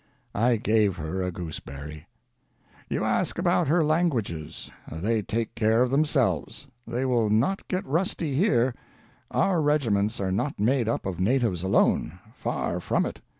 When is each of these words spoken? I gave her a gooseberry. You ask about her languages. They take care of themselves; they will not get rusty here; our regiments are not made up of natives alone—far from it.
I 0.33 0.55
gave 0.57 0.97
her 0.97 1.21
a 1.21 1.31
gooseberry. 1.31 2.07
You 2.89 3.03
ask 3.05 3.37
about 3.37 3.67
her 3.67 3.85
languages. 3.85 4.71
They 4.91 5.21
take 5.21 5.53
care 5.53 5.83
of 5.83 5.91
themselves; 5.91 6.65
they 6.87 7.05
will 7.05 7.29
not 7.29 7.67
get 7.67 7.85
rusty 7.85 8.33
here; 8.33 8.73
our 9.29 9.61
regiments 9.61 10.19
are 10.19 10.31
not 10.31 10.59
made 10.59 10.89
up 10.89 11.05
of 11.05 11.19
natives 11.19 11.61
alone—far 11.61 12.79
from 12.79 13.05
it. 13.05 13.21